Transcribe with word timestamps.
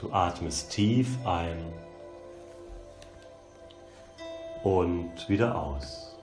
Du 0.00 0.10
atmest 0.14 0.70
tief 0.70 1.18
ein 1.26 1.62
und 4.62 5.28
wieder 5.28 5.54
aus. 5.54 6.16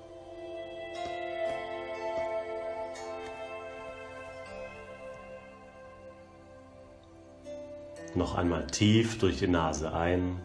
Noch 8.16 8.34
einmal 8.34 8.66
tief 8.66 9.20
durch 9.20 9.38
die 9.38 9.48
Nase 9.48 9.94
ein. 9.94 10.41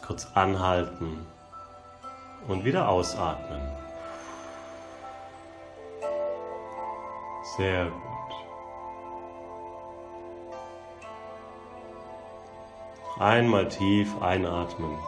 Kurz 0.00 0.26
anhalten 0.32 1.26
und 2.48 2.64
wieder 2.64 2.88
ausatmen. 2.88 3.83
Sehr 7.56 7.86
gut. 7.86 8.02
Einmal 13.20 13.68
tief 13.68 14.20
einatmen. 14.20 14.98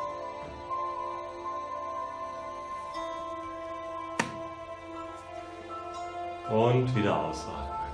Und 6.48 6.94
wieder 6.94 7.16
ausatmen. 7.16 7.85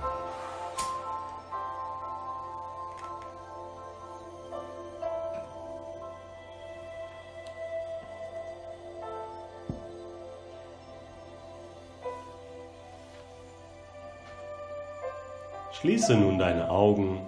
Schließe 15.83 16.15
nun 16.15 16.39
deine 16.39 16.69
Augen. 16.69 17.19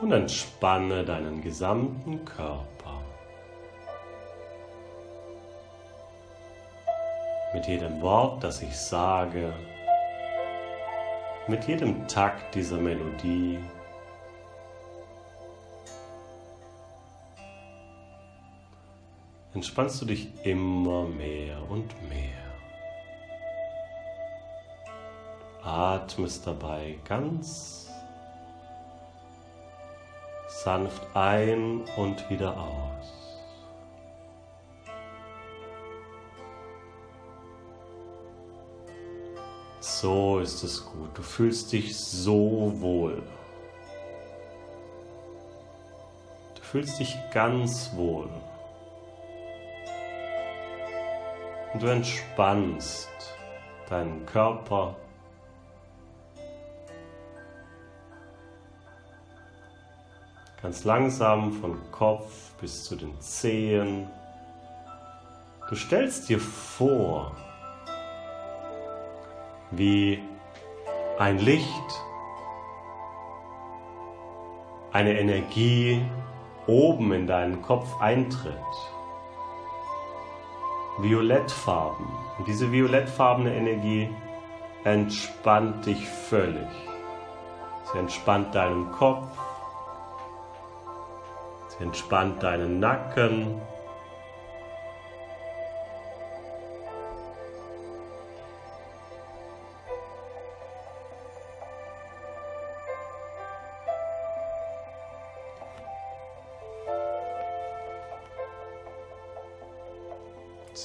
Und 0.00 0.12
entspanne 0.12 1.04
deinen 1.04 1.42
gesamten 1.42 2.24
Körper. 2.24 3.02
Mit 7.52 7.66
jedem 7.66 8.00
Wort, 8.00 8.42
das 8.42 8.62
ich 8.62 8.74
sage, 8.74 9.52
mit 11.48 11.64
jedem 11.64 12.08
Takt 12.08 12.54
dieser 12.54 12.78
Melodie, 12.78 13.58
entspannst 19.58 20.00
du 20.00 20.04
dich 20.06 20.28
immer 20.44 21.04
mehr 21.04 21.58
und 21.68 21.90
mehr. 22.08 22.44
Atmest 25.64 26.46
dabei 26.46 26.96
ganz 27.04 27.90
sanft 30.62 31.02
ein 31.16 31.82
und 31.96 32.30
wieder 32.30 32.56
aus. 32.56 33.12
So 39.80 40.38
ist 40.38 40.62
es 40.62 40.86
gut. 40.86 41.10
Du 41.14 41.22
fühlst 41.22 41.72
dich 41.72 41.98
so 41.98 42.72
wohl. 42.76 43.24
Du 46.54 46.62
fühlst 46.62 47.00
dich 47.00 47.16
ganz 47.32 47.90
wohl. 47.96 48.28
Und 51.78 51.84
du 51.84 51.92
entspannst 51.92 53.36
deinen 53.88 54.26
Körper. 54.26 54.96
Ganz 60.60 60.82
langsam 60.82 61.52
von 61.52 61.78
Kopf 61.92 62.50
bis 62.60 62.82
zu 62.82 62.96
den 62.96 63.20
Zehen. 63.20 64.08
Du 65.68 65.76
stellst 65.76 66.28
dir 66.28 66.40
vor, 66.40 67.36
wie 69.70 70.20
ein 71.20 71.38
Licht, 71.38 72.02
eine 74.90 75.16
Energie 75.16 76.04
oben 76.66 77.12
in 77.12 77.28
deinen 77.28 77.62
Kopf 77.62 78.00
eintritt. 78.00 78.97
Violettfarben. 81.00 82.06
Und 82.38 82.48
diese 82.48 82.72
violettfarbene 82.72 83.54
Energie 83.54 84.08
entspannt 84.84 85.86
dich 85.86 86.08
völlig. 86.08 86.68
Sie 87.92 87.98
entspannt 87.98 88.54
deinen 88.54 88.90
Kopf. 88.92 89.28
Sie 91.68 91.84
entspannt 91.84 92.42
deinen 92.42 92.80
Nacken. 92.80 93.60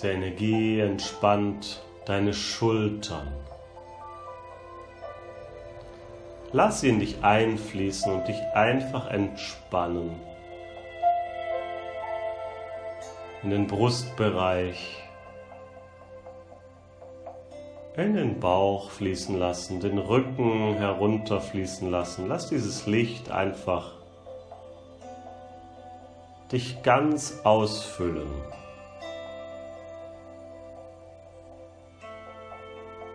Diese 0.04 0.16
Energie 0.16 0.82
entspannt 0.82 1.82
deine 2.04 2.34
Schultern. 2.34 3.32
Lass 6.52 6.82
sie 6.82 6.90
in 6.90 7.00
dich 7.00 7.24
einfließen 7.24 8.12
und 8.12 8.28
dich 8.28 8.38
einfach 8.54 9.10
entspannen. 9.10 10.20
In 13.44 13.52
den 13.52 13.68
Brustbereich, 13.68 15.02
in 17.96 18.16
den 18.16 18.42
Bauch 18.42 18.90
fließen 18.90 19.40
lassen, 19.40 19.80
den 19.80 20.00
Rücken 20.00 20.74
herunterfließen 20.74 21.90
lassen. 21.90 22.28
Lass 22.28 22.50
dieses 22.50 22.88
Licht 22.88 23.32
einfach 23.32 23.94
dich 26.52 26.84
ganz 26.84 27.40
ausfüllen. 27.46 28.28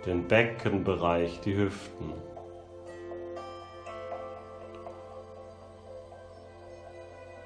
Den 0.07 0.29
Beckenbereich, 0.29 1.41
die 1.41 1.57
Hüften. 1.57 2.13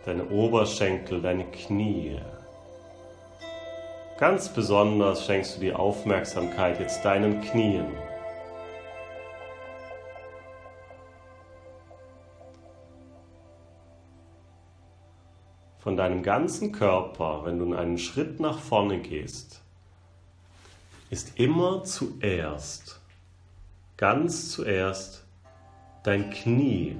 Deine 0.04 0.28
Oberschenkel, 0.28 1.22
deine 1.22 1.44
Knie. 1.46 2.18
Ganz 4.18 4.48
besonders 4.48 5.26
schenkst 5.26 5.56
du 5.56 5.60
die 5.60 5.72
Aufmerksamkeit 5.72 6.78
jetzt 6.80 7.04
deinen 7.04 7.40
Knien. 7.40 7.86
Von 15.78 15.96
deinem 15.96 16.22
ganzen 16.22 16.70
Körper, 16.70 17.44
wenn 17.44 17.58
du 17.58 17.74
einen 17.74 17.98
Schritt 17.98 18.38
nach 18.38 18.58
vorne 18.60 19.00
gehst, 19.00 19.61
ist 21.12 21.38
immer 21.38 21.84
zuerst, 21.84 22.98
ganz 23.98 24.50
zuerst, 24.50 25.26
dein 26.04 26.30
Knie 26.30 26.96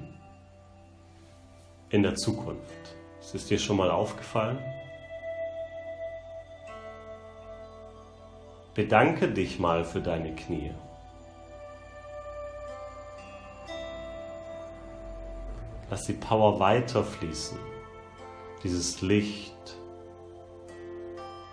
in 1.88 2.02
der 2.02 2.14
Zukunft. 2.16 2.94
Ist 3.20 3.34
es 3.34 3.46
dir 3.46 3.58
schon 3.58 3.78
mal 3.78 3.90
aufgefallen? 3.90 4.58
Bedanke 8.74 9.28
dich 9.28 9.58
mal 9.58 9.82
für 9.82 10.02
deine 10.02 10.34
Knie. 10.34 10.72
Lass 15.88 16.02
die 16.04 16.12
Power 16.12 16.60
weiterfließen. 16.60 17.56
Dieses 18.62 19.00
Licht. 19.00 19.78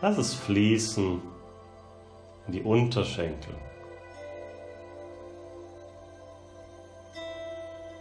Lass 0.01 0.17
es 0.17 0.33
fließen 0.33 1.38
in 2.49 2.53
die 2.53 2.63
Unterschenkel. 2.63 3.53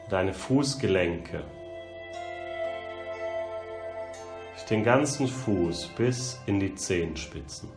Deine 0.08 0.32
Fußgelenke. 0.32 1.44
Den 4.70 4.84
ganzen 4.84 5.28
Fuß 5.28 5.88
bis 5.96 6.40
in 6.44 6.60
die 6.60 6.74
Zehenspitzen. 6.74 7.70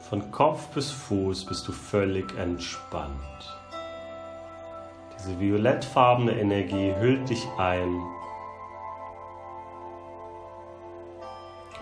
Von 0.00 0.30
Kopf 0.32 0.66
bis 0.74 0.90
Fuß 0.90 1.46
bist 1.46 1.68
du 1.68 1.72
völlig 1.72 2.36
entspannt. 2.36 3.65
Diese 5.26 5.40
violettfarbene 5.40 6.38
Energie 6.38 6.94
hüllt 7.00 7.28
dich 7.28 7.48
ein. 7.58 8.00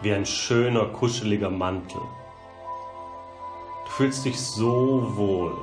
Wie 0.00 0.14
ein 0.14 0.24
schöner, 0.24 0.86
kuscheliger 0.86 1.50
Mantel. 1.50 2.00
Du 3.84 3.90
fühlst 3.90 4.24
dich 4.24 4.40
so 4.40 5.14
wohl. 5.16 5.54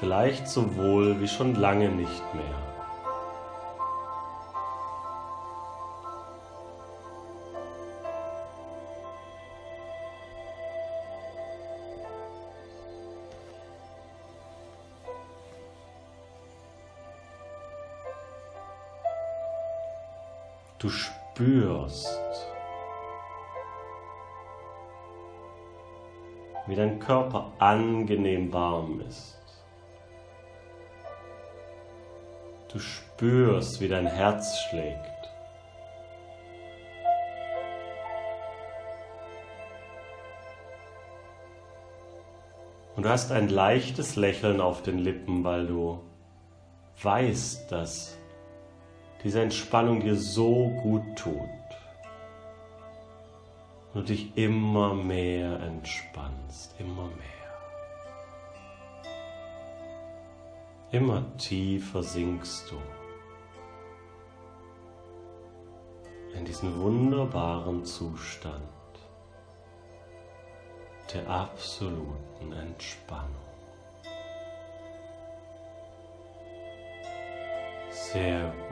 Vielleicht 0.00 0.48
so 0.48 0.74
wohl 0.76 1.20
wie 1.20 1.28
schon 1.28 1.54
lange 1.54 1.88
nicht 1.88 2.34
mehr. 2.34 2.67
Du 20.78 20.88
spürst, 20.90 22.46
wie 26.68 26.76
dein 26.76 27.00
Körper 27.00 27.50
angenehm 27.58 28.52
warm 28.52 29.00
ist. 29.00 29.40
Du 32.72 32.78
spürst, 32.78 33.80
wie 33.80 33.88
dein 33.88 34.06
Herz 34.06 34.60
schlägt. 34.68 35.08
Und 42.94 43.04
du 43.04 43.08
hast 43.08 43.32
ein 43.32 43.48
leichtes 43.48 44.16
Lächeln 44.16 44.60
auf 44.60 44.82
den 44.82 44.98
Lippen, 44.98 45.42
weil 45.44 45.66
du 45.66 46.00
weißt, 47.02 47.72
dass 47.72 48.17
diese 49.22 49.42
Entspannung 49.42 50.00
dir 50.00 50.16
so 50.16 50.68
gut 50.82 51.16
tut 51.16 51.48
und 53.94 54.08
dich 54.08 54.36
immer 54.36 54.94
mehr 54.94 55.60
entspannst, 55.60 56.78
immer 56.78 57.06
mehr. 57.06 57.38
Immer 60.90 61.24
tiefer 61.36 62.02
sinkst 62.02 62.70
du 62.70 62.76
in 66.34 66.44
diesen 66.44 66.80
wunderbaren 66.80 67.84
Zustand 67.84 68.62
der 71.12 71.28
absoluten 71.28 72.52
Entspannung. 72.52 73.34
Sehr 77.90 78.52
gut. 78.52 78.67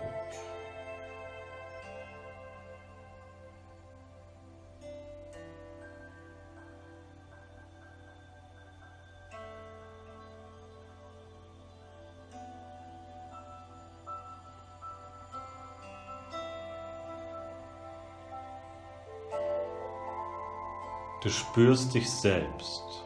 Du 21.27 21.33
spürst 21.33 21.93
dich 21.93 22.09
selbst. 22.09 23.05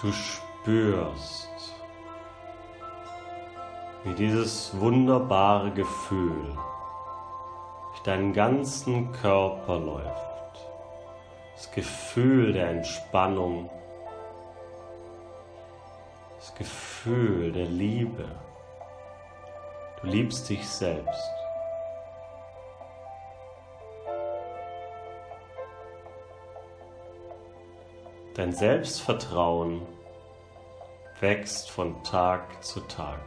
Du 0.00 0.10
spürst, 0.10 1.74
wie 4.04 4.14
dieses 4.14 4.80
wunderbare 4.80 5.70
Gefühl 5.72 6.56
durch 7.90 8.02
deinen 8.04 8.32
ganzen 8.32 9.12
Körper 9.12 9.78
läuft. 9.78 10.66
Das 11.56 11.70
Gefühl 11.72 12.54
der 12.54 12.70
Entspannung, 12.70 13.68
das 16.38 16.54
Gefühl 16.54 17.52
der 17.52 17.66
Liebe. 17.66 18.24
Du 20.02 20.06
liebst 20.06 20.48
dich 20.48 20.66
selbst. 20.66 21.30
Dein 28.34 28.52
Selbstvertrauen 28.52 29.82
wächst 31.20 31.70
von 31.70 32.02
Tag 32.02 32.64
zu 32.64 32.80
Tag. 32.80 33.20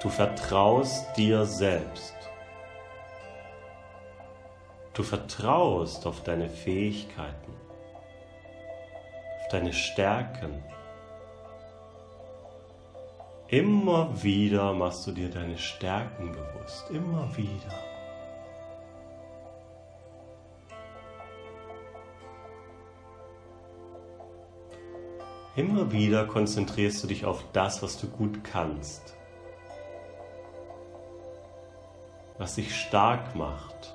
Du 0.00 0.08
vertraust 0.08 1.14
dir 1.16 1.44
selbst. 1.44 2.14
Du 4.94 5.02
vertraust 5.02 6.06
auf 6.06 6.22
deine 6.22 6.48
Fähigkeiten 6.48 7.63
deine 9.50 9.72
Stärken. 9.72 10.62
Immer 13.48 14.22
wieder 14.22 14.72
machst 14.72 15.06
du 15.06 15.12
dir 15.12 15.30
deine 15.30 15.58
Stärken 15.58 16.32
bewusst, 16.32 16.90
immer 16.90 17.28
wieder. 17.36 17.72
Immer 25.56 25.92
wieder 25.92 26.26
konzentrierst 26.26 27.04
du 27.04 27.06
dich 27.06 27.24
auf 27.24 27.44
das, 27.52 27.80
was 27.80 27.96
du 28.00 28.08
gut 28.08 28.42
kannst, 28.42 29.14
was 32.38 32.56
dich 32.56 32.74
stark 32.74 33.36
macht. 33.36 33.94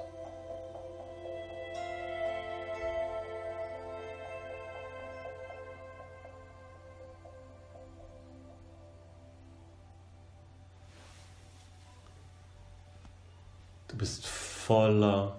Voller 14.70 15.36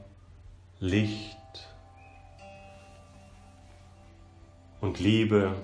Licht 0.81 1.37
und 4.81 4.99
Liebe. 4.99 5.55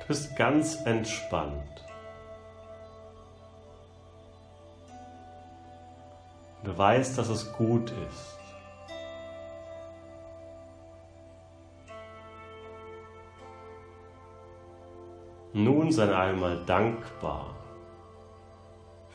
Du 0.00 0.06
bist 0.08 0.34
ganz 0.34 0.74
entspannt. 0.86 1.84
Du 6.64 6.76
weißt, 6.76 7.16
dass 7.16 7.28
es 7.28 7.52
gut 7.52 7.92
ist. 8.08 8.38
Nun 15.52 15.92
sei 15.92 16.12
einmal 16.12 16.64
dankbar 16.64 17.54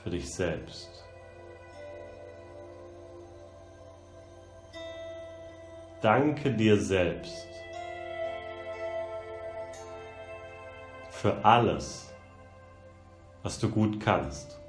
für 0.01 0.11
dich 0.11 0.33
selbst. 0.33 1.04
Danke 6.05 6.51
dir 6.51 6.79
selbst 6.79 7.47
für 11.09 11.43
alles, 11.43 12.13
was 13.41 13.57
du 13.57 13.67
gut 13.69 13.99
kannst. 13.99 14.59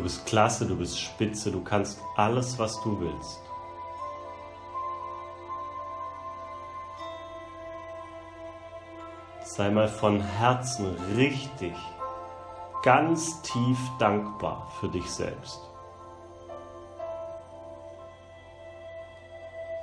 Du 0.00 0.04
bist 0.04 0.24
klasse, 0.24 0.64
du 0.64 0.78
bist 0.78 0.98
spitze, 0.98 1.52
du 1.52 1.62
kannst 1.62 2.00
alles, 2.16 2.58
was 2.58 2.80
du 2.80 2.98
willst. 3.00 3.42
Sei 9.44 9.68
mal 9.68 9.88
von 9.88 10.22
Herzen 10.22 10.96
richtig, 11.16 11.74
ganz 12.82 13.42
tief 13.42 13.78
dankbar 13.98 14.72
für 14.80 14.88
dich 14.88 15.04
selbst. 15.10 15.60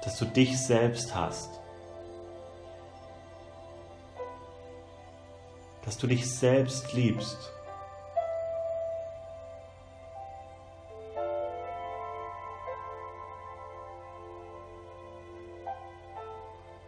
Dass 0.03 0.17
du 0.17 0.25
dich 0.25 0.59
selbst 0.59 1.13
hast. 1.13 1.51
dass 5.86 5.97
du 5.97 6.05
dich 6.07 6.29
selbst 6.29 6.91
liebst. 6.91 7.53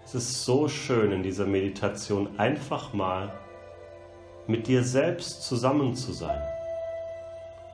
Es 0.09 0.15
ist 0.15 0.43
so 0.43 0.67
schön 0.67 1.11
in 1.11 1.21
dieser 1.21 1.45
Meditation 1.45 2.39
einfach 2.39 2.93
mal 2.93 3.31
mit 4.47 4.65
dir 4.65 4.83
selbst 4.83 5.43
zusammen 5.43 5.93
zu 5.93 6.13
sein, 6.13 6.41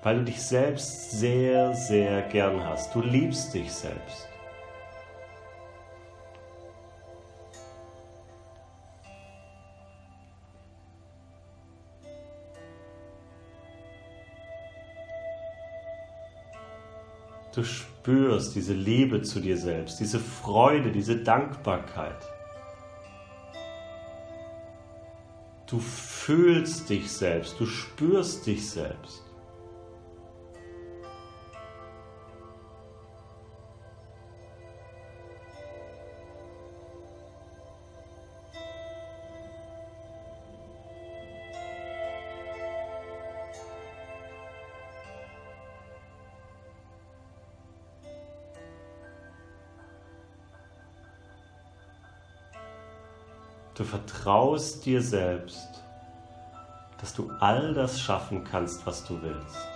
weil 0.04 0.18
du 0.18 0.26
dich 0.26 0.42
selbst 0.42 1.12
sehr, 1.12 1.74
sehr 1.74 2.24
gern 2.24 2.62
hast. 2.62 2.94
Du 2.94 3.00
liebst 3.00 3.54
dich 3.54 3.72
selbst. 3.72 4.28
Du 17.54 17.64
spürst 18.06 18.54
diese 18.54 18.74
Liebe 18.74 19.24
zu 19.24 19.40
dir 19.40 19.58
selbst, 19.58 20.00
diese 20.00 20.20
Freude, 20.20 20.92
diese 20.92 21.16
Dankbarkeit. 21.16 22.22
Du 25.66 25.80
fühlst 25.80 26.88
dich 26.88 27.12
selbst, 27.12 27.60
du 27.60 27.66
spürst 27.66 28.46
dich 28.46 28.70
selbst. 28.70 29.25
Du 53.76 53.84
vertraust 53.84 54.86
dir 54.86 55.02
selbst, 55.02 55.84
dass 57.02 57.14
du 57.14 57.30
all 57.42 57.74
das 57.74 58.00
schaffen 58.00 58.46
kannst, 58.46 58.86
was 58.88 59.04
du 59.04 59.22
willst. 59.22 59.68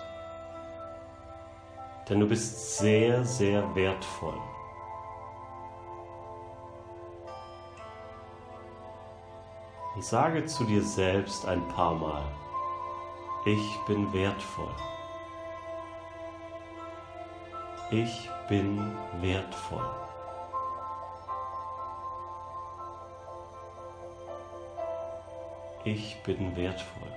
Denn 2.08 2.22
du 2.22 2.28
bist 2.28 2.78
sehr, 2.78 3.26
sehr 3.26 3.76
wertvoll. 3.76 4.40
Und 9.96 10.06
sage 10.06 10.46
zu 10.46 10.64
dir 10.64 10.82
selbst 10.82 11.46
ein 11.46 11.68
paar 11.68 11.94
Mal, 11.94 12.24
ich 13.46 13.80
bin 13.86 14.12
wertvoll. 14.14 14.74
Ich 17.92 18.30
bin 18.48 18.96
wertvoll. 19.20 20.09
Ich 25.86 26.22
bin 26.24 26.56
wertvoll. 26.58 27.08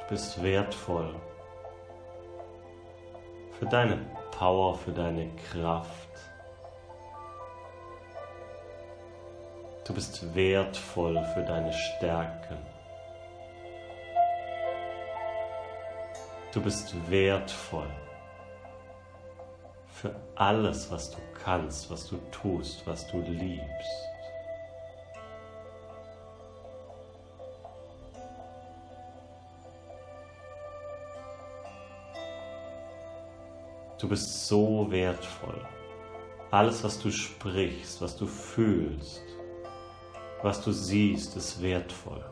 Du 0.00 0.10
bist 0.10 0.42
wertvoll 0.42 1.14
für 3.58 3.66
deine 3.66 3.98
Power, 4.30 4.74
für 4.74 4.92
deine 4.92 5.28
Kraft. 5.50 5.90
Du 9.86 9.92
bist 9.92 10.34
wertvoll 10.34 11.22
für 11.34 11.42
deine 11.42 11.72
Stärken. 11.72 12.75
Du 16.56 16.62
bist 16.62 16.94
wertvoll 17.10 17.90
für 19.88 20.16
alles, 20.36 20.90
was 20.90 21.10
du 21.10 21.18
kannst, 21.44 21.90
was 21.90 22.08
du 22.08 22.16
tust, 22.32 22.86
was 22.86 23.06
du 23.08 23.20
liebst. 23.20 24.08
Du 33.98 34.08
bist 34.08 34.46
so 34.48 34.90
wertvoll. 34.90 35.60
Alles, 36.50 36.82
was 36.82 36.98
du 36.98 37.10
sprichst, 37.10 38.00
was 38.00 38.16
du 38.16 38.26
fühlst, 38.26 39.20
was 40.40 40.62
du 40.62 40.72
siehst, 40.72 41.36
ist 41.36 41.60
wertvoll. 41.60 42.24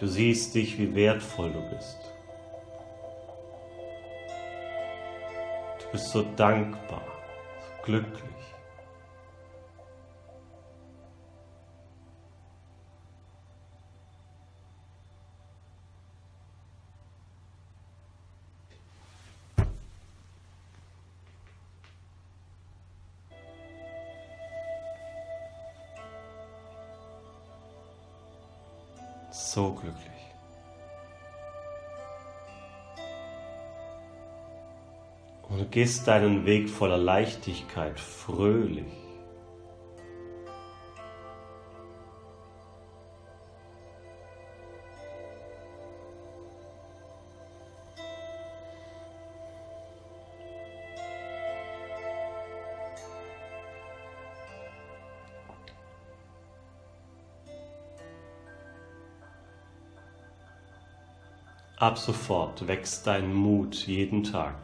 Du 0.00 0.06
siehst 0.06 0.54
dich, 0.54 0.78
wie 0.78 0.94
wertvoll 0.94 1.52
du 1.52 1.60
bist. 1.76 1.98
Du 5.78 5.92
bist 5.92 6.08
so 6.08 6.22
dankbar, 6.22 7.04
so 7.60 7.82
glücklich. 7.84 8.30
So 29.40 29.72
glücklich. 29.72 30.10
Und 35.48 35.58
du 35.58 35.64
gehst 35.64 36.06
deinen 36.06 36.46
Weg 36.46 36.70
voller 36.70 36.98
Leichtigkeit, 36.98 37.98
fröhlich. 37.98 39.09
Ab 61.80 61.96
sofort 61.96 62.68
wächst 62.68 63.06
dein 63.06 63.32
Mut 63.32 63.74
jeden 63.86 64.22
Tag. 64.22 64.54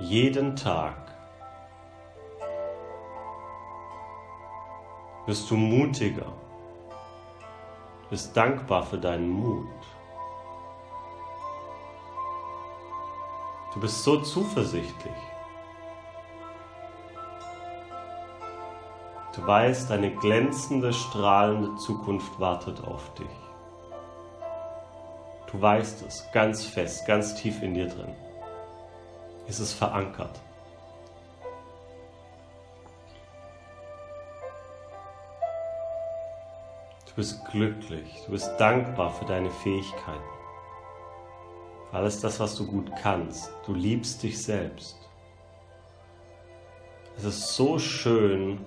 Jeden 0.00 0.56
Tag 0.56 0.96
wirst 5.26 5.50
du 5.50 5.56
mutiger, 5.58 6.32
bist 8.08 8.34
dankbar 8.34 8.86
für 8.86 8.96
deinen 8.96 9.28
Mut. 9.28 9.68
Du 13.74 13.80
bist 13.80 14.02
so 14.02 14.22
zuversichtlich. 14.22 15.33
Du 19.34 19.44
weißt, 19.44 19.90
eine 19.90 20.14
glänzende, 20.14 20.92
strahlende 20.92 21.74
Zukunft 21.76 22.38
wartet 22.38 22.84
auf 22.84 23.12
dich. 23.14 23.26
Du 25.50 25.60
weißt 25.60 26.02
es 26.06 26.30
ganz 26.32 26.64
fest, 26.64 27.04
ganz 27.06 27.34
tief 27.34 27.60
in 27.60 27.74
dir 27.74 27.88
drin. 27.88 28.14
Es 29.48 29.58
ist 29.58 29.72
verankert. 29.72 30.40
Du 37.06 37.14
bist 37.16 37.44
glücklich, 37.50 38.22
du 38.26 38.32
bist 38.32 38.50
dankbar 38.58 39.12
für 39.12 39.24
deine 39.24 39.50
Fähigkeiten, 39.50 40.22
für 41.90 41.96
alles 41.96 42.20
das, 42.20 42.40
was 42.40 42.56
du 42.56 42.66
gut 42.66 42.90
kannst. 43.02 43.52
Du 43.66 43.74
liebst 43.74 44.22
dich 44.22 44.40
selbst. 44.42 44.96
Es 47.16 47.24
ist 47.24 47.54
so 47.54 47.78
schön, 47.78 48.64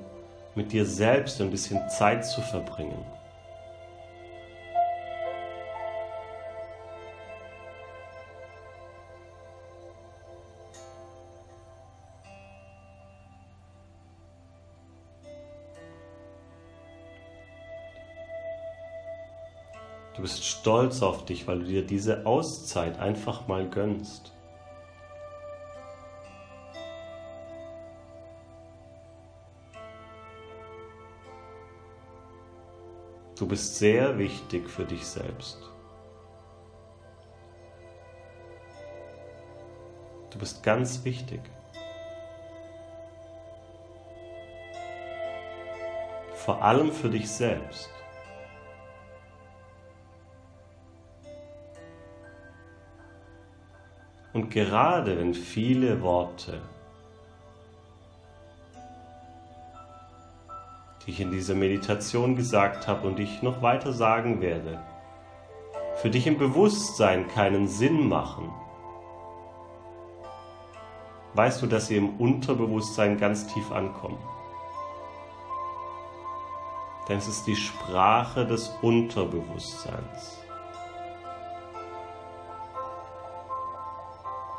mit 0.58 0.72
dir 0.72 0.88
selbst 0.88 1.40
ein 1.40 1.52
bisschen 1.52 1.88
Zeit 1.88 2.26
zu 2.26 2.42
verbringen. 2.42 3.06
Du 20.16 20.24
bist 20.24 20.44
stolz 20.44 21.04
auf 21.04 21.26
dich, 21.26 21.48
weil 21.48 21.60
du 21.60 21.66
dir 21.66 21.86
diese 21.86 22.26
Auszeit 22.26 22.98
einfach 23.00 23.48
mal 23.48 23.70
gönnst. 23.70 24.34
Du 33.38 33.48
bist 33.48 33.78
sehr 33.78 34.18
wichtig 34.18 34.68
für 34.68 34.84
dich 34.84 35.06
selbst. 35.06 35.60
Du 40.32 40.40
bist 40.40 40.64
ganz 40.64 41.06
wichtig. 41.06 41.42
Vor 46.34 46.64
allem 46.64 46.92
für 46.92 47.10
dich 47.10 47.30
selbst. 47.30 47.90
Und 54.34 54.50
gerade 54.50 55.18
wenn 55.18 55.34
viele 55.34 56.02
Worte, 56.02 56.62
die 61.08 61.12
ich 61.12 61.22
in 61.22 61.32
dieser 61.32 61.56
Meditation 61.56 62.36
gesagt 62.36 62.86
habe 62.86 63.08
und 63.08 63.18
ich 63.18 63.42
noch 63.42 63.62
weiter 63.62 63.94
sagen 63.94 64.42
werde, 64.42 64.84
für 65.96 66.10
dich 66.10 66.28
im 66.28 66.38
Bewusstsein 66.38 67.30
keinen 67.30 67.70
Sinn 67.70 68.10
machen, 68.10 68.52
weißt 71.34 71.62
du, 71.62 71.68
dass 71.68 71.88
sie 71.88 71.96
im 71.96 72.20
Unterbewusstsein 72.20 73.18
ganz 73.18 73.48
tief 73.48 73.72
ankommen. 73.72 74.18
Denn 77.08 77.20
es 77.20 77.30
ist 77.30 77.48
die 77.48 77.56
Sprache 77.56 78.46
des 78.46 78.68
Unterbewusstseins. 78.82 80.42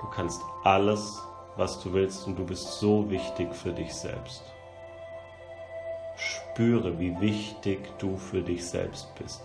Du 0.01 0.07
kannst 0.09 0.41
alles, 0.65 1.23
was 1.57 1.79
du 1.83 1.93
willst 1.93 2.27
und 2.27 2.39
du 2.39 2.47
bist 2.47 2.81
so 2.81 3.11
wichtig 3.11 3.55
für 3.55 3.73
dich 3.73 3.93
selbst. 3.93 4.43
Spüre, 6.19 6.99
wie 6.99 7.19
wichtig 7.21 7.97
du 7.99 8.17
für 8.17 8.43
dich 8.43 8.69
selbst 8.69 9.15
bist. 9.15 9.41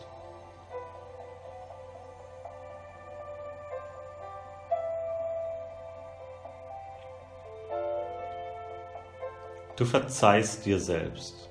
Du 9.76 9.86
verzeihst 9.86 10.66
dir 10.66 10.80
selbst. 10.80 11.50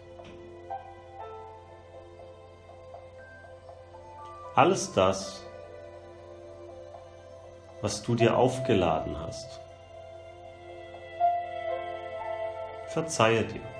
Alles 4.54 4.92
das, 4.92 5.44
was 7.80 8.02
du 8.02 8.14
dir 8.14 8.36
aufgeladen 8.36 9.18
hast. 9.18 9.60
Verzeihe 12.88 13.44
dir. 13.44 13.71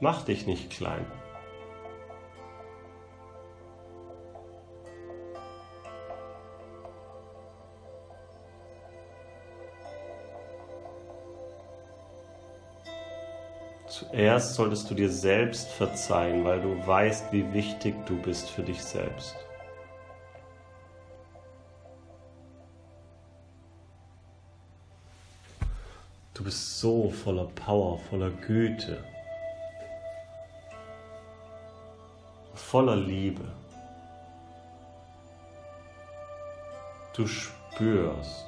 Mach 0.00 0.22
dich 0.22 0.46
nicht 0.46 0.70
klein. 0.70 1.04
Zuerst 13.88 14.54
solltest 14.54 14.88
du 14.88 14.94
dir 14.94 15.10
selbst 15.10 15.68
verzeihen, 15.70 16.44
weil 16.44 16.60
du 16.60 16.86
weißt, 16.86 17.32
wie 17.32 17.52
wichtig 17.52 17.94
du 18.06 18.16
bist 18.20 18.48
für 18.48 18.62
dich 18.62 18.80
selbst. 18.82 19.34
Du 26.34 26.44
bist 26.44 26.78
so 26.78 27.10
voller 27.10 27.46
Power, 27.46 27.98
voller 27.98 28.30
Güte, 28.30 29.02
voller 32.70 32.96
Liebe. 32.96 33.44
Du 37.16 37.26
spürst, 37.26 38.46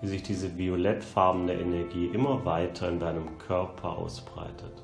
wie 0.00 0.08
sich 0.08 0.24
diese 0.24 0.58
violettfarbene 0.58 1.54
Energie 1.54 2.06
immer 2.06 2.44
weiter 2.44 2.88
in 2.88 2.98
deinem 2.98 3.38
Körper 3.38 3.96
ausbreitet. 3.96 4.82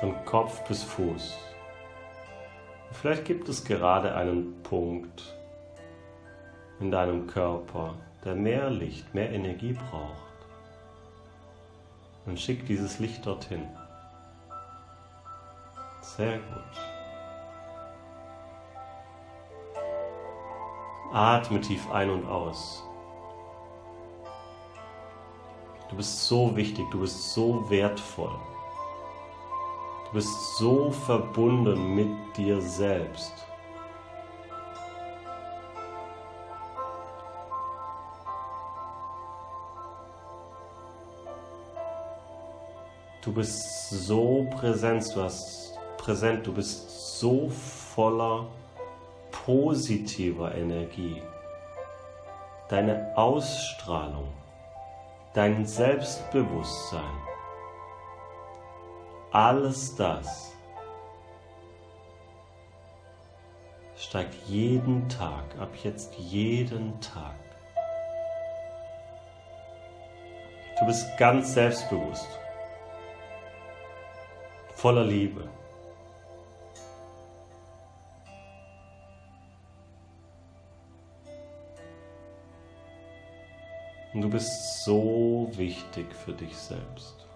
Von 0.00 0.22
Kopf 0.26 0.68
bis 0.68 0.82
Fuß. 0.82 1.38
Vielleicht 2.90 3.24
gibt 3.24 3.48
es 3.48 3.64
gerade 3.64 4.14
einen 4.14 4.62
Punkt 4.62 5.34
in 6.82 6.90
deinem 6.90 7.28
Körper, 7.28 7.94
der 8.24 8.34
mehr 8.34 8.68
Licht, 8.68 9.14
mehr 9.14 9.30
Energie 9.30 9.72
braucht 9.72 10.32
und 12.26 12.38
schick 12.38 12.66
dieses 12.66 12.98
Licht 12.98 13.24
dorthin. 13.24 13.64
Sehr 16.00 16.38
gut. 16.38 16.80
Atme 21.12 21.60
tief 21.60 21.88
ein 21.92 22.10
und 22.10 22.26
aus. 22.26 22.82
Du 25.88 25.96
bist 25.96 26.26
so 26.26 26.56
wichtig, 26.56 26.84
du 26.90 27.00
bist 27.00 27.32
so 27.32 27.70
wertvoll. 27.70 28.34
Du 30.06 30.12
bist 30.14 30.56
so 30.56 30.90
verbunden 30.90 31.94
mit 31.94 32.36
dir 32.36 32.60
selbst. 32.60 33.51
Du 43.22 43.32
bist 43.32 43.90
so 43.90 44.48
präsent, 44.50 45.14
du 45.14 45.22
hast 45.22 45.78
präsent, 45.96 46.44
du 46.44 46.52
bist 46.52 47.20
so 47.20 47.48
voller 47.50 48.48
positiver 49.30 50.52
Energie. 50.56 51.22
Deine 52.68 53.12
Ausstrahlung, 53.16 54.26
dein 55.34 55.64
Selbstbewusstsein, 55.64 57.16
alles 59.30 59.94
das 59.94 60.52
steigt 63.96 64.34
jeden 64.48 65.08
Tag, 65.08 65.44
ab 65.60 65.70
jetzt 65.84 66.12
jeden 66.16 67.00
Tag. 67.00 67.36
Du 70.80 70.86
bist 70.86 71.06
ganz 71.18 71.54
selbstbewusst 71.54 72.26
voller 74.82 75.04
Liebe. 75.04 75.48
Und 84.12 84.22
du 84.22 84.28
bist 84.28 84.84
so 84.84 85.48
wichtig 85.52 86.12
für 86.12 86.32
dich 86.32 86.56
selbst. 86.56 87.28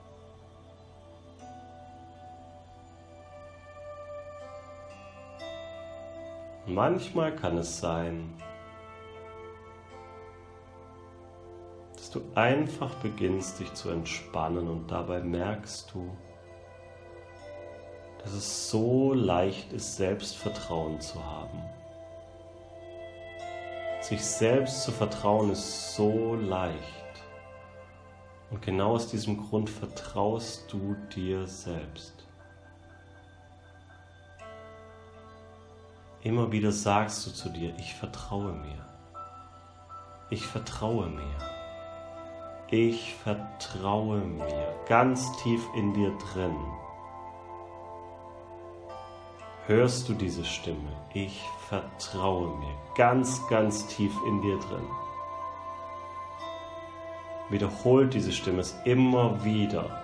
Manchmal 6.67 7.37
kann 7.37 7.59
es 7.59 7.79
sein, 7.79 8.35
dass 11.95 12.11
du 12.11 12.23
einfach 12.35 12.93
beginnst 12.97 13.61
dich 13.61 13.73
zu 13.75 13.91
entspannen 13.91 14.67
und 14.67 14.91
dabei 14.91 15.21
merkst 15.21 15.95
du, 15.95 16.11
dass 18.27 18.35
es 18.35 18.71
so 18.71 19.15
leicht 19.15 19.73
ist, 19.73 19.97
Selbstvertrauen 19.97 21.01
zu 21.01 21.25
haben. 21.25 21.63
Sich 24.01 24.25
selbst 24.25 24.83
zu 24.83 24.91
vertrauen 24.91 25.51
ist 25.51 25.95
so 25.95 26.35
leicht. 26.35 26.75
Und 28.51 28.63
genau 28.63 28.95
aus 28.95 29.07
diesem 29.07 29.37
Grund 29.37 29.71
vertraust 29.71 30.65
du 30.73 30.97
dir 31.15 31.47
selbst. 31.47 32.27
Immer 36.23 36.51
wieder 36.51 36.73
sagst 36.73 37.25
du 37.29 37.31
zu 37.31 37.49
dir, 37.49 37.73
ich 37.79 37.95
vertraue 37.95 38.51
mir. 38.55 38.87
Ich 40.31 40.45
vertraue 40.45 41.07
mir. 41.07 41.37
Ich 42.73 43.15
vertraue 43.23 44.19
mir 44.19 44.75
ganz 44.89 45.31
tief 45.45 45.65
in 45.77 45.95
dir 45.95 46.11
drin. 46.33 46.57
Hörst 49.69 50.09
du 50.09 50.15
diese 50.15 50.45
Stimme? 50.45 50.93
Ich 51.13 51.43
vertraue 51.69 52.57
mir 52.57 52.73
ganz, 52.95 53.45
ganz 53.49 53.89
tief 53.89 54.13
in 54.25 54.41
dir 54.41 54.57
drin. 54.61 54.87
Wiederholt 57.49 58.15
diese 58.15 58.31
Stimme 58.31 58.61
es 58.61 58.77
immer 58.85 59.43
wieder. 59.43 60.03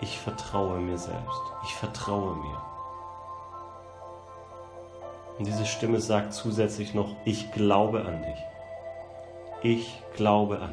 Ich 0.00 0.20
vertraue 0.20 0.78
mir 0.78 0.96
selbst. 0.96 1.42
Ich 1.64 1.74
vertraue 1.74 2.36
mir. 2.36 2.62
Und 5.38 5.46
diese 5.48 5.66
Stimme 5.66 6.00
sagt 6.00 6.32
zusätzlich 6.32 6.94
noch, 6.94 7.16
ich 7.24 7.50
glaube 7.50 8.04
an 8.04 8.22
dich. 8.22 8.44
Ich 9.62 10.02
glaube 10.14 10.60
an 10.60 10.72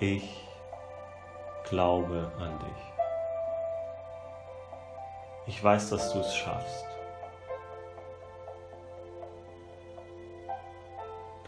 dich. 0.00 0.18
Ich 0.18 0.46
glaube 1.70 2.30
an 2.38 2.58
dich. 2.58 2.93
Ich 5.46 5.62
weiß, 5.62 5.90
dass 5.90 6.12
du 6.12 6.20
es 6.20 6.34
schaffst. 6.34 6.84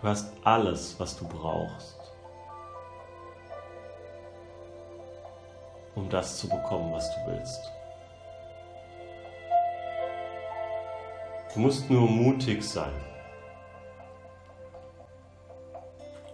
Du 0.00 0.02
hast 0.02 0.32
alles, 0.44 1.00
was 1.00 1.16
du 1.16 1.26
brauchst, 1.26 1.98
um 5.94 6.09
das 6.11 6.37
zu 6.38 6.48
bekommen, 6.48 6.92
was 6.92 7.11
du 7.14 7.32
willst. 7.32 7.72
Du 11.54 11.61
musst 11.61 11.88
nur 11.88 12.02
mutig 12.02 12.62
sein 12.62 12.92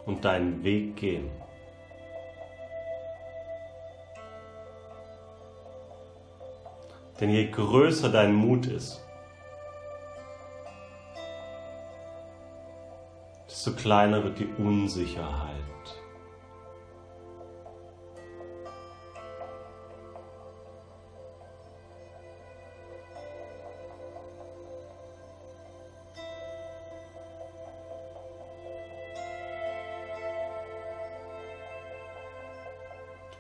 und 0.05 0.25
deinen 0.25 0.65
Weg 0.65 0.97
gehen. 0.97 1.31
Denn 7.21 7.31
je 7.31 7.51
größer 7.51 8.09
dein 8.09 8.35
Mut 8.35 8.67
ist, 8.67 9.01
desto 13.47 13.73
kleiner 13.73 14.25
wird 14.25 14.39
die 14.39 14.49
Unsicherheit. 14.59 16.02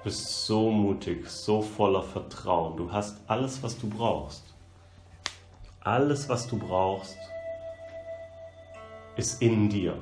Bist 0.02 0.46
so 0.46 0.70
mutig, 0.70 1.28
so 1.30 1.62
voller 1.62 2.02
Vertrauen. 2.02 2.76
Du 2.76 2.90
hast 2.90 3.18
alles, 3.28 3.62
was 3.62 3.78
du 3.78 3.88
brauchst. 3.88 4.42
Alles, 5.80 6.28
was 6.28 6.46
du 6.46 6.58
brauchst, 6.58 7.16
ist 9.16 9.40
in 9.40 9.68
dir. 9.68 9.96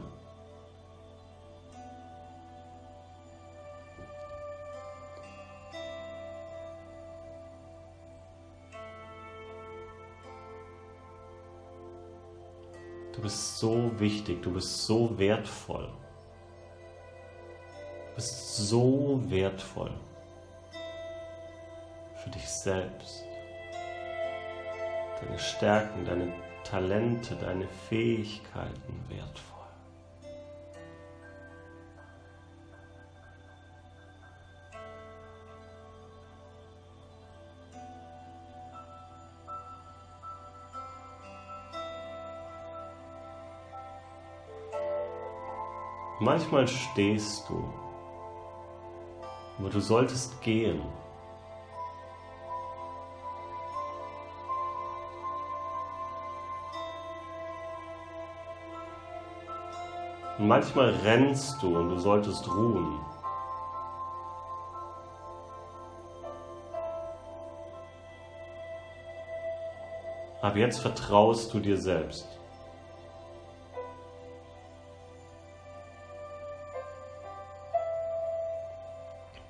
Du 13.12 13.22
bist 13.22 13.58
so 13.58 13.90
wichtig, 13.98 14.42
du 14.42 14.52
bist 14.52 14.86
so 14.86 15.18
wertvoll 15.18 15.90
bist 18.20 18.68
so 18.68 19.18
wertvoll 19.30 19.90
für 22.22 22.28
dich 22.28 22.46
selbst. 22.46 23.24
Deine 25.22 25.38
Stärken, 25.38 26.04
deine 26.04 26.30
Talente, 26.62 27.34
deine 27.36 27.66
Fähigkeiten 27.88 29.04
wertvoll. 29.08 29.60
Manchmal 46.20 46.68
stehst 46.68 47.48
du 47.48 47.89
aber 49.60 49.68
du 49.68 49.80
solltest 49.80 50.40
gehen. 50.40 50.80
Und 60.38 60.48
manchmal 60.48 60.88
rennst 61.04 61.62
du 61.62 61.76
und 61.76 61.90
du 61.90 61.98
solltest 61.98 62.48
ruhen. 62.48 62.98
Ab 70.40 70.56
jetzt 70.56 70.78
vertraust 70.78 71.52
du 71.52 71.60
dir 71.60 71.76
selbst. 71.76 72.39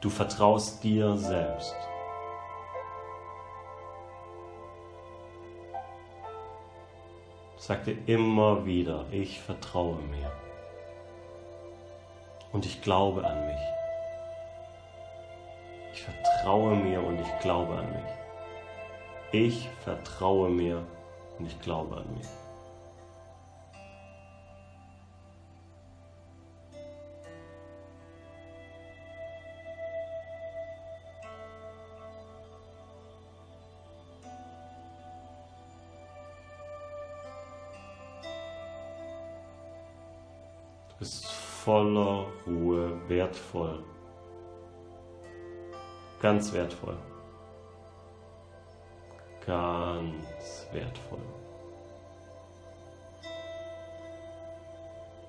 Du 0.00 0.08
vertraust 0.08 0.82
dir 0.82 1.14
selbst. 1.18 1.76
Sag 7.58 7.84
dir 7.84 7.98
immer 8.06 8.64
wieder, 8.64 9.04
ich 9.10 9.38
vertraue 9.40 9.96
mir. 9.96 10.32
Und 12.52 12.64
ich 12.64 12.80
glaube 12.80 13.26
an 13.26 13.46
mich. 13.46 13.60
Ich 15.92 16.02
vertraue 16.02 16.76
mir 16.76 17.02
und 17.02 17.20
ich 17.20 17.38
glaube 17.40 17.74
an 17.74 17.92
mich. 17.92 18.12
Ich 19.32 19.68
vertraue 19.84 20.48
mir 20.48 20.82
und 21.38 21.46
ich 21.46 21.60
glaube 21.60 21.98
an 21.98 22.14
mich. 22.16 22.26
Voller 41.70 42.26
Ruhe, 42.48 43.00
wertvoll. 43.06 43.84
Ganz 46.20 46.52
wertvoll. 46.52 46.96
Ganz 49.46 50.66
wertvoll. 50.72 51.26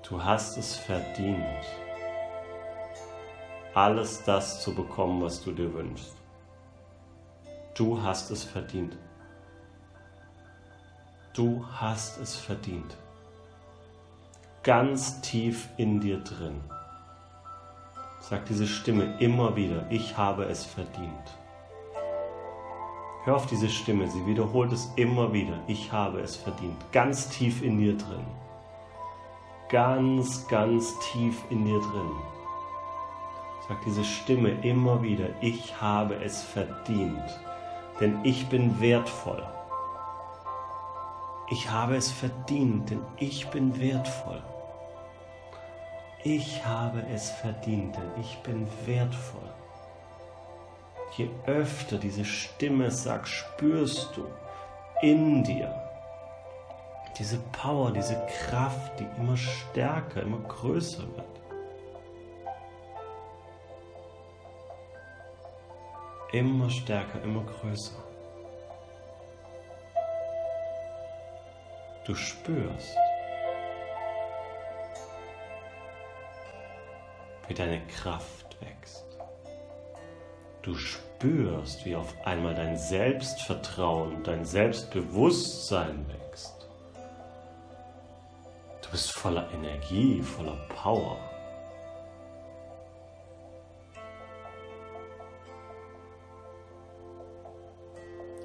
Du 0.02 0.22
hast 0.22 0.58
es 0.58 0.76
verdient, 0.76 1.64
alles 3.72 4.24
das 4.24 4.62
zu 4.62 4.74
bekommen, 4.74 5.22
was 5.22 5.40
du 5.44 5.52
dir 5.52 5.72
wünschst. 5.72 6.16
Du 7.76 8.02
hast 8.02 8.32
es 8.32 8.42
verdient. 8.42 8.96
Du 11.34 11.64
hast 11.80 12.18
es 12.18 12.34
verdient 12.34 12.96
ganz 14.62 15.20
tief 15.22 15.68
in 15.76 16.00
dir 16.00 16.18
drin. 16.18 16.60
Sagt 18.20 18.48
diese 18.48 18.68
Stimme 18.68 19.16
immer 19.18 19.56
wieder, 19.56 19.84
ich 19.90 20.16
habe 20.16 20.44
es 20.44 20.64
verdient. 20.64 21.36
Hör 23.24 23.36
auf 23.36 23.46
diese 23.46 23.68
Stimme, 23.68 24.08
sie 24.08 24.24
wiederholt 24.24 24.72
es 24.72 24.90
immer 24.96 25.32
wieder, 25.32 25.58
ich 25.66 25.90
habe 25.90 26.20
es 26.20 26.36
verdient. 26.36 26.76
Ganz 26.92 27.28
tief 27.28 27.62
in 27.62 27.78
dir 27.78 27.96
drin. 27.96 28.24
Ganz, 29.68 30.46
ganz 30.46 30.96
tief 31.10 31.42
in 31.50 31.64
dir 31.64 31.80
drin. 31.80 32.10
Sagt 33.68 33.84
diese 33.84 34.04
Stimme 34.04 34.50
immer 34.62 35.02
wieder, 35.02 35.28
ich 35.40 35.80
habe 35.80 36.14
es 36.16 36.42
verdient. 36.42 37.40
Denn 38.00 38.18
ich 38.24 38.46
bin 38.48 38.80
wertvoll. 38.80 39.42
Ich 41.50 41.70
habe 41.70 41.96
es 41.96 42.10
verdient, 42.10 42.90
denn 42.90 43.02
ich 43.18 43.48
bin 43.48 43.78
wertvoll. 43.80 44.42
Ich 46.24 46.64
habe 46.64 47.02
es 47.12 47.30
verdient, 47.30 47.96
denn 47.96 48.20
ich 48.20 48.38
bin 48.38 48.68
wertvoll. 48.86 49.50
Je 51.16 51.28
öfter 51.46 51.98
diese 51.98 52.24
Stimme 52.24 52.90
sagt, 52.92 53.26
spürst 53.28 54.16
du 54.16 54.24
in 55.02 55.42
dir, 55.42 55.74
Diese 57.18 57.38
Power, 57.52 57.90
diese 57.90 58.16
Kraft, 58.26 58.98
die 58.98 59.06
immer 59.18 59.36
stärker, 59.36 60.22
immer 60.22 60.38
größer 60.38 61.02
wird. 61.14 61.40
Immer 66.32 66.70
stärker, 66.70 67.22
immer 67.22 67.42
größer. 67.42 68.02
Du 72.06 72.14
spürst, 72.14 72.96
wie 77.52 77.54
deine 77.54 77.86
Kraft 77.86 78.56
wächst. 78.62 79.04
Du 80.62 80.74
spürst, 80.74 81.84
wie 81.84 81.94
auf 81.94 82.14
einmal 82.24 82.54
dein 82.54 82.78
Selbstvertrauen, 82.78 84.22
dein 84.22 84.46
Selbstbewusstsein 84.46 86.06
wächst. 86.08 86.66
Du 88.80 88.90
bist 88.90 89.12
voller 89.12 89.52
Energie, 89.52 90.22
voller 90.22 90.56
Power. 90.70 91.18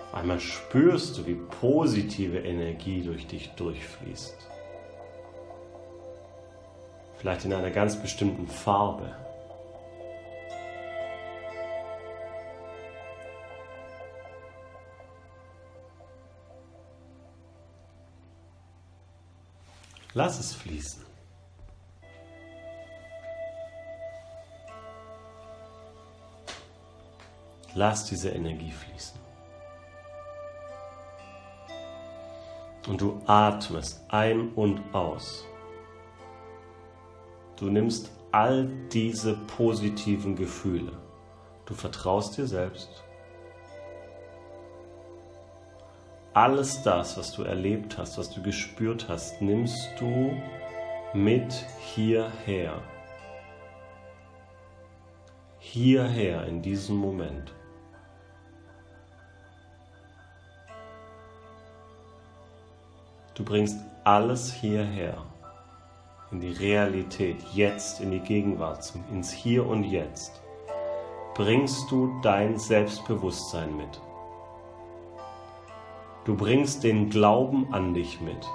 Auf 0.01 0.13
einmal 0.15 0.41
spürst 0.41 1.17
du, 1.17 1.25
wie 1.27 1.35
positive 1.61 2.39
Energie 2.39 3.03
durch 3.03 3.25
dich 3.25 3.51
durchfließt. 3.51 4.56
Vielleicht 7.17 7.45
in 7.45 7.53
einer 7.53 7.71
ganz 7.71 7.95
bestimmten 7.95 8.47
Farbe. 8.47 9.15
Lass 20.13 20.39
es 20.39 20.53
fließen. 20.53 21.05
Lass 27.75 28.05
diese 28.05 28.29
Energie 28.29 28.71
fließen. 28.71 29.19
Und 32.87 33.01
du 33.01 33.21
atmest 33.27 34.01
ein 34.09 34.53
und 34.53 34.81
aus. 34.93 35.45
Du 37.57 37.71
nimmst 37.71 38.11
all 38.31 38.67
diese 38.93 39.33
positiven 39.33 40.35
Gefühle. 40.35 40.91
Du 41.65 41.73
vertraust 41.73 42.37
dir 42.37 42.45
selbst. 42.45 43.03
Alles 46.33 46.83
das, 46.83 47.17
was 47.17 47.31
du 47.31 47.41
erlebt 47.41 47.97
hast, 47.97 48.19
was 48.19 48.29
du 48.29 48.43
gespürt 48.43 49.09
hast, 49.09 49.41
nimmst 49.41 49.89
du 49.99 50.39
mit 51.13 51.51
hierher. 51.79 52.79
Hierher 55.57 56.45
in 56.45 56.61
diesem 56.61 56.97
Moment. 56.97 57.51
Du 63.33 63.43
bringst 63.43 63.77
alles 64.03 64.53
hierher, 64.53 65.25
in 66.31 66.41
die 66.41 66.51
Realität, 66.51 67.37
jetzt, 67.53 68.01
in 68.01 68.11
die 68.11 68.19
Gegenwart, 68.19 68.93
ins 69.11 69.31
Hier 69.31 69.65
und 69.65 69.83
Jetzt. 69.83 70.41
Bringst 71.35 71.89
du 71.89 72.19
dein 72.21 72.57
Selbstbewusstsein 72.57 73.77
mit. 73.77 74.01
Du 76.25 76.35
bringst 76.35 76.83
den 76.83 77.09
Glauben 77.09 77.73
an 77.73 77.93
dich 77.93 78.19
mit. 78.19 78.45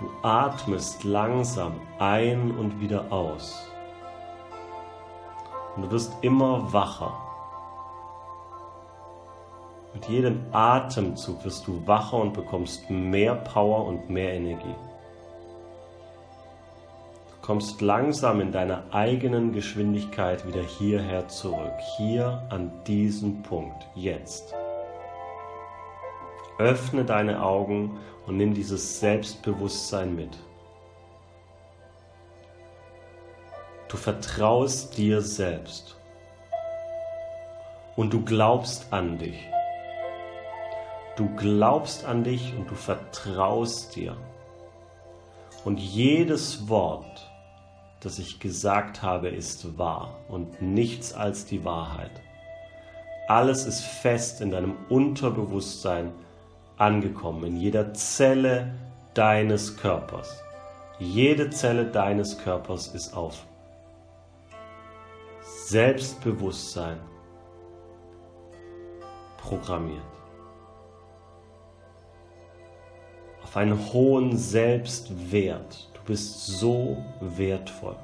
Du 0.00 0.10
atmest 0.22 1.04
langsam 1.04 1.74
ein 1.98 2.50
und 2.58 2.80
wieder 2.80 3.12
aus. 3.12 3.70
Und 5.76 5.82
du 5.82 5.90
wirst 5.92 6.16
immer 6.22 6.72
wacher. 6.72 7.29
Mit 10.00 10.08
jedem 10.08 10.40
Atemzug 10.50 11.44
wirst 11.44 11.66
du 11.66 11.86
wacher 11.86 12.16
und 12.16 12.32
bekommst 12.32 12.88
mehr 12.88 13.34
Power 13.34 13.84
und 13.84 14.08
mehr 14.08 14.32
Energie. 14.32 14.74
Du 17.28 17.46
kommst 17.46 17.82
langsam 17.82 18.40
in 18.40 18.50
deiner 18.50 18.82
eigenen 18.92 19.52
Geschwindigkeit 19.52 20.46
wieder 20.46 20.62
hierher 20.62 21.28
zurück, 21.28 21.74
hier 21.98 22.46
an 22.48 22.72
diesen 22.86 23.42
Punkt, 23.42 23.86
jetzt. 23.94 24.54
Öffne 26.56 27.04
deine 27.04 27.42
Augen 27.42 27.98
und 28.26 28.38
nimm 28.38 28.54
dieses 28.54 29.00
Selbstbewusstsein 29.00 30.16
mit. 30.16 30.34
Du 33.88 33.98
vertraust 33.98 34.96
dir 34.96 35.20
selbst 35.20 35.94
und 37.96 38.14
du 38.14 38.24
glaubst 38.24 38.90
an 38.94 39.18
dich. 39.18 39.46
Du 41.16 41.28
glaubst 41.36 42.04
an 42.04 42.24
dich 42.24 42.54
und 42.56 42.70
du 42.70 42.74
vertraust 42.74 43.96
dir. 43.96 44.16
Und 45.64 45.78
jedes 45.78 46.68
Wort, 46.68 47.30
das 48.00 48.18
ich 48.18 48.40
gesagt 48.40 49.02
habe, 49.02 49.28
ist 49.28 49.76
wahr 49.76 50.16
und 50.28 50.62
nichts 50.62 51.12
als 51.12 51.44
die 51.44 51.64
Wahrheit. 51.64 52.22
Alles 53.28 53.66
ist 53.66 53.82
fest 53.82 54.40
in 54.40 54.50
deinem 54.50 54.74
Unterbewusstsein 54.88 56.12
angekommen, 56.78 57.44
in 57.44 57.56
jeder 57.56 57.92
Zelle 57.92 58.74
deines 59.14 59.76
Körpers. 59.76 60.42
Jede 60.98 61.50
Zelle 61.50 61.86
deines 61.86 62.38
Körpers 62.38 62.88
ist 62.88 63.14
auf 63.14 63.44
Selbstbewusstsein 65.42 66.98
programmiert. 69.38 70.19
Auf 73.50 73.56
einen 73.56 73.92
hohen 73.92 74.36
Selbstwert. 74.36 75.88
Du 75.92 76.00
bist 76.06 76.46
so 76.46 77.04
wertvoll. 77.20 77.96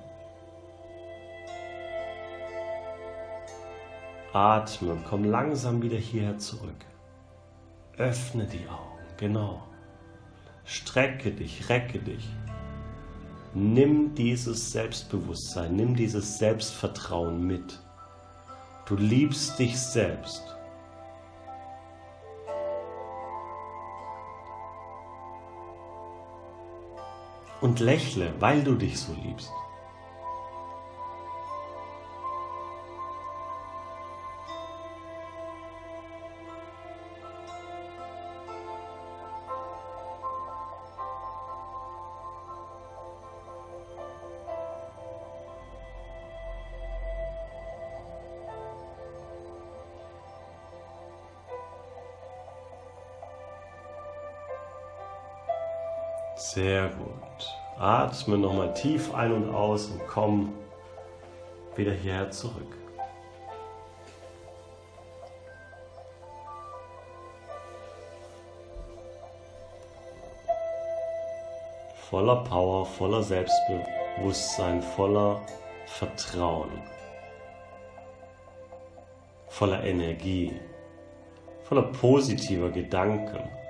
Atme, 4.33 4.99
komm 5.09 5.23
langsam 5.23 5.81
wieder 5.83 5.99
hierher 5.99 6.37
zurück. 6.39 6.85
Öffne 7.97 8.47
die 8.47 8.69
Augen, 8.69 8.99
genau. 9.19 9.63
Strecke 10.65 11.31
dich, 11.31 11.69
recke 11.69 12.01
dich. 12.01 12.29
Nimm 13.55 14.17
dieses 14.17 14.73
Selbstbewusstsein, 14.73 15.77
nimm 15.77 15.95
dieses 15.95 16.39
Selbstvertrauen 16.41 17.47
mit. 17.47 17.79
Du 18.85 18.97
liebst 18.97 19.61
dich 19.61 19.79
selbst. 19.79 20.56
Und 27.67 27.81
lächle, 27.81 28.33
weil 28.39 28.63
du 28.63 28.77
dich 28.77 28.97
so 28.97 29.13
liebst. 29.13 29.51
Sehr 56.37 56.89
gut. 56.91 57.26
Atme 57.79 58.39
nochmal 58.39 58.73
tief 58.73 59.13
ein 59.15 59.33
und 59.33 59.55
aus 59.55 59.89
und 59.89 60.01
komm 60.07 60.55
wieder 61.77 61.93
hierher 61.93 62.31
zurück. 62.31 62.75
Voller 72.09 72.37
Power, 72.45 72.87
voller 72.87 73.23
Selbstbewusstsein, 73.23 74.81
voller 74.81 75.43
Vertrauen, 75.87 76.71
voller 79.49 79.85
Energie, 79.85 80.59
voller 81.65 81.83
positiver 81.83 82.71
Gedanken. 82.71 83.66